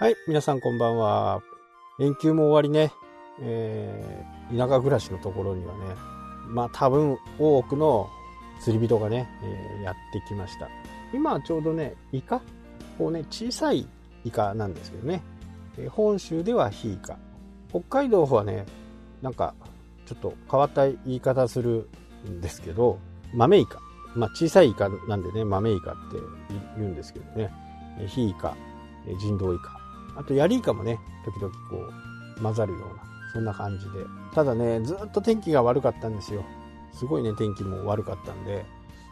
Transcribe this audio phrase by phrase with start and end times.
[0.00, 1.42] はい、皆さんこんばんは。
[1.98, 2.92] 連休も終わりね、
[3.40, 5.80] えー、田舎暮らしのところにはね、
[6.46, 8.08] まあ多分多くの
[8.60, 10.68] 釣り人がね、えー、やってきました。
[11.12, 12.40] 今はちょうどね、イカ？
[12.96, 13.88] こうね、小さい
[14.24, 15.20] イカなんですけどね、
[15.76, 17.18] えー、本州ではヒイカ。
[17.68, 18.66] 北海道はね、
[19.20, 19.52] なんか
[20.06, 21.88] ちょっと変わった言い方する
[22.24, 23.00] んですけど、
[23.34, 23.80] 豆イカ。
[24.14, 26.18] まあ小さいイカなんでね、豆イカって
[26.76, 27.52] 言うんですけどね、
[28.06, 28.56] ヒイカ、
[29.18, 29.76] 人道イカ。
[30.16, 31.76] あとヤリイカもね、時々こ
[32.38, 34.04] う混ざるような、そんな感じで。
[34.34, 36.44] ただね、ずっと天気が悪かったんですよ。
[36.92, 38.64] すごいね、天気も悪かったんで、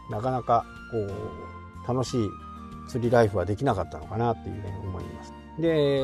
[0.09, 2.29] なかなかこう、楽しい
[2.87, 5.33] 釣りライフはできなかったのかなっていうふうに思います。
[5.59, 6.01] で、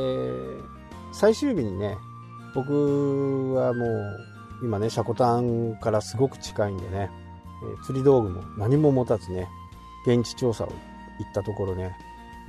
[1.12, 1.98] 最終日にね、
[2.56, 7.10] 僕はもう、今ね、シャコタンからすごく近いんでね、
[7.86, 9.48] 釣り道具も何も持たずね、
[10.06, 11.96] 現地調査を行ったところね、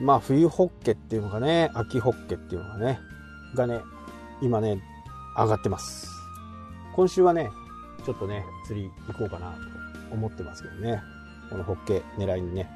[0.01, 2.99] まあ冬ホッケっていうのがね、秋ホッケっていうのがね、
[3.55, 3.81] がね、
[4.41, 4.83] 今ね、
[5.37, 6.09] 上がってます。
[6.95, 7.51] 今週はね、
[8.05, 11.03] ちょっとね、釣り行こうかなと思ってますけどね。
[11.51, 12.69] このホッケ狙いにね。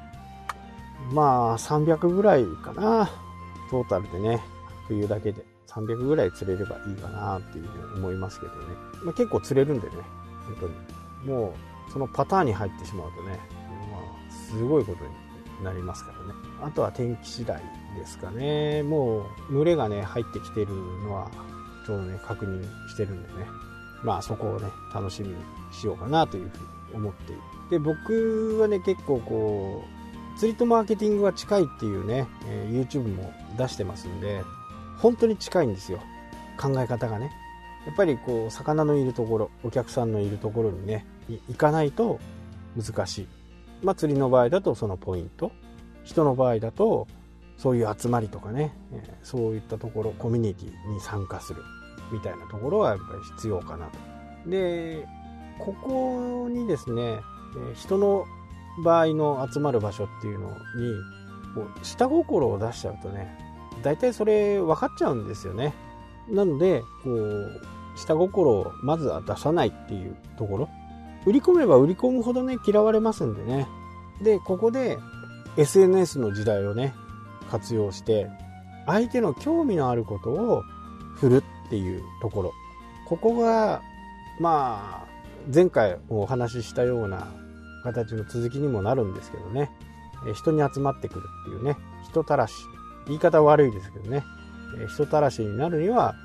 [1.13, 3.09] まあ300ぐらいかな。
[3.69, 4.41] トータルでね、
[4.87, 8.59] 冬だけで300ぐらい釣れればいいかなっていうふうに思いますけどね。
[9.03, 9.93] まあ、結構釣れるんでね、
[10.45, 10.67] 本当
[11.29, 11.31] に。
[11.31, 11.53] も
[11.87, 13.39] う、そのパターンに入ってしまうとね、
[13.91, 15.28] まあ、すごいことに
[15.63, 16.33] なりますからね。
[16.61, 17.61] あとは天気次第
[17.97, 18.83] ですかね。
[18.83, 20.67] もう群れがね、入ってきてる
[21.03, 21.29] のは、
[21.85, 23.47] ちょうどね、確認してるんでね。
[24.03, 25.35] まあそこをね、楽しみに
[25.71, 27.41] しようかなというふうに思っている。
[27.71, 34.43] で、僕はね、結構こう、釣りとマーケティングが近いっていうね、え、YouTube も出してますんで、
[34.97, 35.99] 本当に近いんですよ。
[36.59, 37.31] 考え方がね。
[37.85, 42.19] やっぱりこう、魚のいるところ、お客さんのいるところにね、行かないと
[42.77, 43.27] 難しい。
[43.83, 45.51] まあ、釣りの場合だとそのポイント
[46.03, 47.07] 人の場合だと
[47.57, 51.61] そういう集まりとかね、えそういったところコミュニティに参加する
[52.09, 54.49] みたいなところはやっぱり必要かなと。
[54.49, 55.05] で
[55.59, 57.19] ここにですね
[57.75, 58.25] 人の
[58.83, 60.55] 場合の集まる場所っていうのに
[61.53, 63.37] こう下心を出しちゃうとね
[63.83, 65.73] 大体それ分かっちゃうんですよね。
[66.29, 67.61] なのでこう
[67.97, 70.69] 下心をまずは出さないっていうところ
[71.25, 73.67] 売り込めば売り込むほどね、嫌われますんでね。
[74.21, 74.97] で、ここで
[75.57, 76.93] SNS の時代をね、
[77.49, 78.29] 活用して、
[78.85, 80.63] 相手の興味のあることを
[81.15, 82.53] 振るっていうところ。
[83.05, 83.81] ここが、
[84.39, 85.07] まあ、
[85.53, 87.27] 前回お話ししたような
[87.83, 89.71] 形の続きにもなるんですけどね。
[90.33, 91.77] 人に集まってくるっていうね、
[92.09, 92.53] 人たらし。
[93.07, 94.23] 言い方悪いですけどね。
[94.87, 96.15] 人たらしになるには、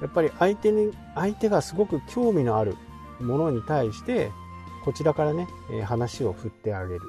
[0.00, 2.76] やっぱり相手に、相手がすごく興味のある
[3.20, 4.30] ものに対して
[4.84, 5.48] こちらからね
[5.84, 7.00] 話を振ってあげる。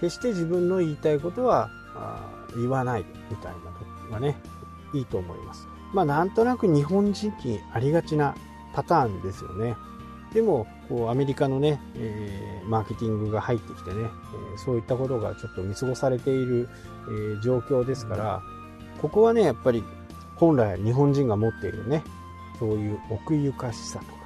[0.00, 1.70] 決して自分の言いたいことは
[2.56, 4.36] 言わないみたいなとがね
[4.92, 5.68] いいと思います。
[5.92, 8.34] まあなんとなく日本人にありがちな
[8.74, 9.76] パターンですよね。
[10.34, 16.68] でもこうアメリカのね、えー、マーケティングが入ってきてね、えー、そういったことがちょっと見過ごされている、
[17.06, 18.42] えー、状況ですから、
[19.02, 19.84] ここはねやっぱり
[20.36, 22.02] 本来日本人が持っているね
[22.58, 24.21] そういう奥ゆかしさとか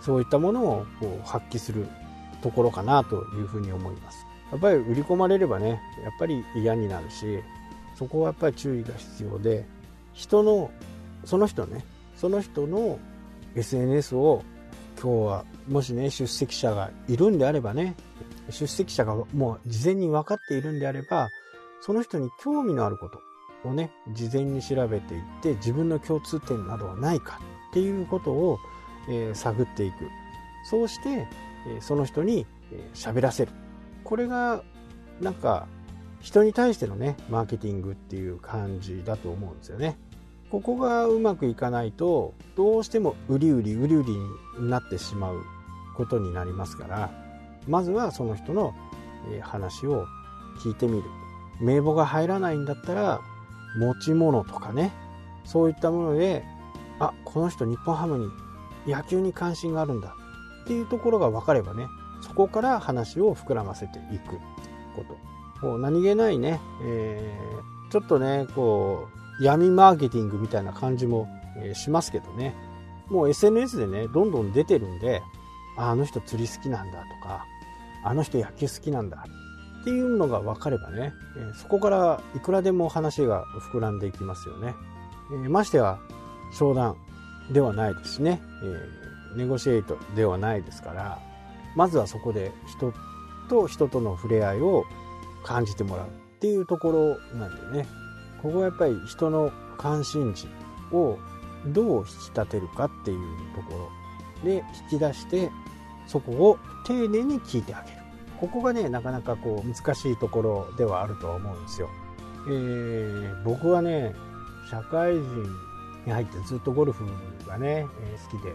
[0.00, 1.86] そういったものをこう発揮する
[2.42, 4.28] ところかなというふうに思います。
[4.50, 7.40] やっぱり売り込まれればねやっぱり嫌になるし
[7.94, 9.66] そこはやっぱり注意が必要で
[10.14, 10.70] 人の
[11.24, 11.84] その人ね
[12.16, 12.98] その人の
[13.54, 14.42] SNS を
[15.00, 17.94] 今日はもしね出席者がいるんであればね
[18.50, 21.28] 出席者がもう事前に分かっているんであれば
[21.80, 23.20] その人に興味のあること
[23.68, 27.38] をね事前に調べていって自分の共通点などはないか
[27.70, 28.58] っていうことを
[29.08, 30.08] え、探っていく。
[30.68, 31.26] そうして、
[31.66, 32.46] え、その人に
[32.94, 33.52] 喋、えー、らせる。
[34.04, 34.62] これが
[35.20, 35.66] なんか
[36.20, 39.98] 人に対してのねマーケティングっていう感じだと思うんですよね。
[40.50, 44.12] ここがうまくいかないとどうしても売り売り売り売り
[44.58, 45.42] になってしまう
[45.94, 47.10] ことになりますから
[47.66, 48.74] まずはその人の
[49.42, 50.06] 話を
[50.62, 51.04] 聞いてみる。
[51.60, 53.20] 名簿が入らないんだったら
[53.78, 54.92] 持ち物とかね
[55.44, 56.44] そういったもので
[57.00, 58.28] あこの人日本ハムに
[58.88, 60.14] 野球に関心があるんだ。
[60.64, 61.86] っていうところが分かればね
[62.20, 64.38] そこから話を膨らませていく
[64.94, 65.04] こ
[65.62, 65.78] と。
[65.78, 69.08] 何気ないね、えー、ちょっとねこ
[69.40, 71.26] う闇マーケティングみたいな感じも、
[71.74, 72.54] しますけどね。
[73.08, 75.22] もう SNS でねどんどん出てるんで
[75.76, 77.46] あの人釣り好きなんだとか
[78.04, 79.24] あの人野球好きなんだ
[79.80, 81.12] っていうのが分かればね、
[81.54, 84.74] そこからいくらでも話が膨らんでいきますよね、
[85.32, 85.98] えー、ましては
[86.52, 86.96] 商談。
[87.50, 91.18] ではないですね、えー、ネゴシエイトではないですから
[91.74, 92.92] まずはそこで人
[93.48, 94.84] と人との触れ合いを
[95.44, 96.10] 感じてもらうっ
[96.40, 97.88] ていうところなんでね。
[98.42, 100.46] ここはやっぱり人の関心事
[100.92, 101.18] を
[101.66, 103.18] どう引き立てるかっていう
[103.54, 103.90] とこ
[104.44, 105.50] ろで引き出して
[106.06, 107.98] そこを丁寧に聞いてあげる。
[108.40, 111.90] ここがねなかなかこう難しいところではあるとは思うんですよ、
[112.46, 114.14] えー、僕はね
[114.70, 115.44] 社会人
[116.08, 117.04] に入ってずっとゴルフ
[117.46, 118.54] がね、えー、好きで。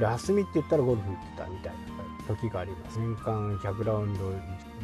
[0.00, 2.98] 休みって言ったらゴルフ行ってたみたいな時があります。
[2.98, 4.30] 年間100ラウンド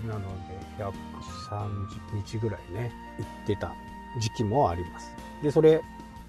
[0.08, 3.72] なので130日ぐらいね行ってた
[4.20, 5.14] 時期もあります。
[5.42, 5.82] でそれ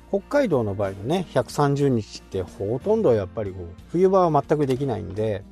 [0.09, 5.43] 北海道の場合のね130日ってほとんどやっぱりこう冬場は全くできないんで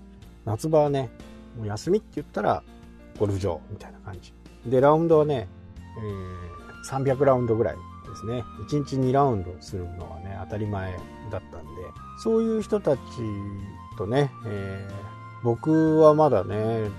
[0.46, 1.10] 夏場はね
[1.58, 2.64] もう休みって言ったら
[3.18, 4.34] ゴルフ場みたいな感じ。
[4.66, 5.48] でラウンドはね、
[5.98, 7.76] えー、300ラウンドぐらい
[8.12, 8.44] ですね。
[8.68, 10.92] 1日2ラウンドするのはね当たり前
[11.32, 11.70] だったんで。
[12.20, 13.02] そういう人たち
[13.98, 16.90] とね、えー、僕はまだね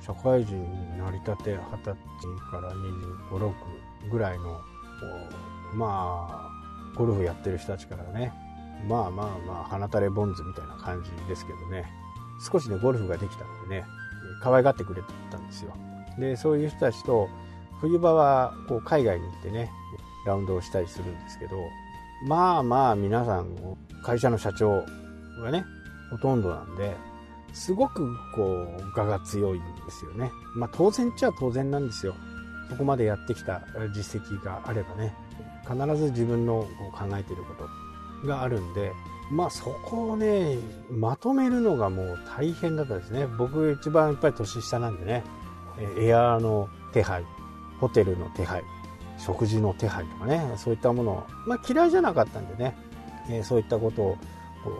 [0.00, 1.96] 社会人になりたて20歳
[2.50, 2.72] から
[3.30, 3.52] 256
[4.10, 4.60] ぐらいの
[5.74, 8.32] まあゴルフやってる人たちからね
[8.88, 11.84] まあまあまあ鼻垂れボンズみたいな感じですけどね。
[12.50, 13.84] 少しねゴルフができたのでね
[14.42, 15.74] 可愛がってくれたんですよ。
[16.18, 17.28] でそういう人たちと
[17.80, 19.70] 冬場はこう海外に行ってね
[20.26, 21.56] ラウンドをしたりするんですけど
[22.26, 23.56] まあまあ皆さん
[24.02, 24.84] 会社の社長
[25.42, 25.64] がね
[26.10, 26.94] ほとんどなんで
[27.52, 30.30] すごくこう我が強いんですよね。
[30.54, 32.14] まあ当然っちゃ当然なんですよ。
[32.68, 33.62] そこまでやってきた
[33.92, 35.12] 実績があればね
[35.68, 37.54] 必ず自分の考えているこ
[38.22, 38.92] とがあるんで
[39.32, 40.58] まあそこをね
[40.88, 43.26] まとめるのがもう大変だったですね。
[43.26, 45.24] 僕一番やっぱり年下なんでね
[45.98, 47.24] エアーの手配
[47.80, 48.62] ホテルの手配
[49.24, 52.76] 食事の手配とかねそういったものを、まあ、嫌いじゃなかったんでね、
[53.28, 54.18] えそういったことを
[54.64, 54.70] こ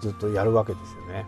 [0.00, 1.26] うずっとやるわけですよね。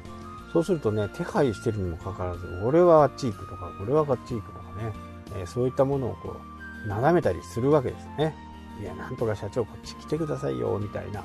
[0.53, 4.93] そうするとね手配してるにもかかわらず俺はあっち行くとか俺はあっち行くとかね、
[5.37, 6.37] えそういったものをこ
[6.85, 8.35] う眺めたりするわけですね。
[8.81, 11.25] いやなんとか社長こっち来てくださいよみたいな。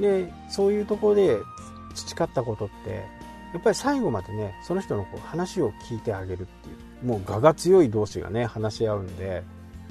[0.00, 1.38] でそういうところで
[1.94, 3.04] 培ったことって
[3.52, 6.72] やっぱり最後までねその人のこう話を聞いてあげるってい
[7.02, 9.42] うもう我が強い同士がね話し合うんで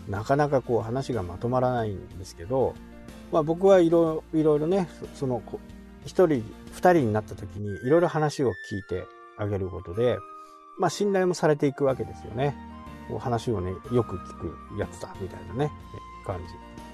[0.09, 2.75] なかなかこう話がまとまらないんですけど、
[3.31, 5.41] まあ、僕はいろいろねその
[6.05, 6.43] 1人2
[6.77, 9.05] 人になった時にいろいろ話を聞いて
[9.37, 10.17] あげることで、
[10.79, 12.55] まあ、信頼もされていくわけですよね。
[13.07, 15.71] こう話をねよく聞くやつだみたいなね
[16.25, 16.39] 感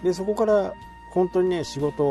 [0.01, 0.07] じ。
[0.07, 0.73] でそこから
[1.13, 2.03] 本当にね仕事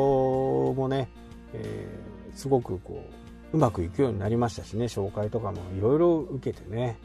[0.75, 1.09] もね、
[1.53, 3.05] えー、すごくこ
[3.53, 6.99] ううまくいくようになりましたしね紹介とかもいろいろ受けてね。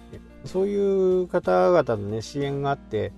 [0.46, 3.12] そういう方々のね支援があって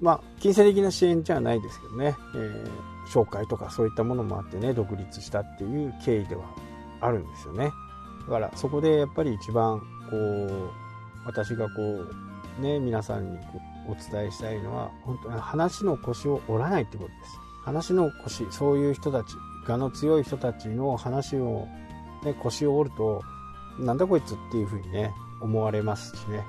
[0.00, 6.44] まあ、金銭的な支援じゃないですけどね、えー、紹介とかそういったものもあってね、独立したっていう経緯では
[7.00, 7.70] あるんですよね。
[8.26, 9.80] だからそこでやっぱり一番、
[10.10, 10.70] こう、
[11.26, 11.82] 私がこ
[12.58, 17.38] う、ね、皆さんにこうお伝えしたいのは、本当に話の腰を折らないってことです。
[17.64, 19.36] 話の腰、そういう人たち、
[19.68, 21.68] 我の強い人たちの話を、
[22.24, 23.22] ね、腰を折ると、
[23.78, 26.44] なんだこいつっていうふうにね、思われますしね。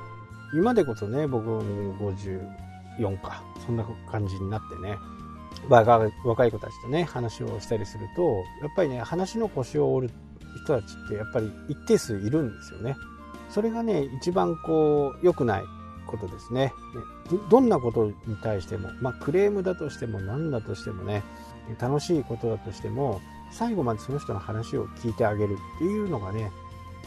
[0.53, 2.41] 今でこそね、僕も50、
[2.99, 3.43] 4か。
[3.65, 4.97] そんな感じになってね。
[5.69, 8.23] 若い子たちとね話をしたりすると
[8.61, 10.13] やっぱりね話の腰を折る
[10.63, 12.95] 人たちってやっぱり一定数いるんですよね。
[13.49, 15.63] それがね一番こう良くない
[16.07, 16.73] ことですね。
[17.49, 21.23] どんなことに対しても、まあ、クレームだとしても何だとしてもね
[21.79, 23.21] 楽しいことだとしても
[23.51, 26.51] 最後までその人の話を聞いてあげるっていうのがね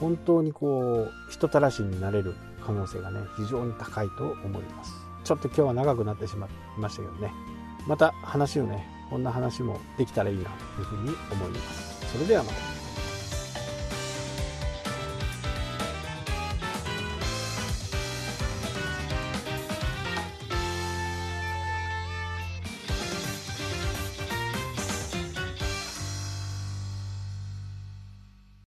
[0.00, 5.03] 本当にこう人たらしになれる可能性がね非常に高いと思います。
[5.24, 7.32] ちょっと今日は長くなってしまいましたけどね。
[7.86, 10.44] また話をねこんな話もできたらいいな
[10.76, 12.12] というふうに思います。
[12.12, 12.73] それではまた。